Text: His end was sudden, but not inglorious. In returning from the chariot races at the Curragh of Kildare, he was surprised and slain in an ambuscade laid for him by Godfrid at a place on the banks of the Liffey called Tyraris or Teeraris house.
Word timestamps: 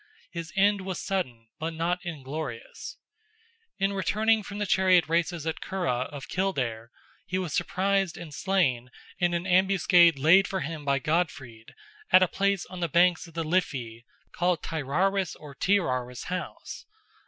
His 0.31 0.51
end 0.55 0.81
was 0.81 0.99
sudden, 0.99 1.45
but 1.59 1.75
not 1.75 2.03
inglorious. 2.03 2.97
In 3.77 3.93
returning 3.93 4.41
from 4.41 4.57
the 4.57 4.65
chariot 4.65 5.07
races 5.07 5.45
at 5.45 5.57
the 5.57 5.61
Curragh 5.61 6.07
of 6.11 6.27
Kildare, 6.27 6.89
he 7.27 7.37
was 7.37 7.53
surprised 7.53 8.17
and 8.17 8.33
slain 8.33 8.89
in 9.19 9.35
an 9.35 9.45
ambuscade 9.45 10.17
laid 10.17 10.47
for 10.47 10.61
him 10.61 10.83
by 10.85 10.97
Godfrid 10.97 11.75
at 12.09 12.23
a 12.23 12.27
place 12.27 12.65
on 12.65 12.79
the 12.79 12.89
banks 12.89 13.27
of 13.27 13.35
the 13.35 13.43
Liffey 13.43 14.03
called 14.31 14.63
Tyraris 14.63 15.35
or 15.39 15.53
Teeraris 15.53 16.23
house. 16.23 16.87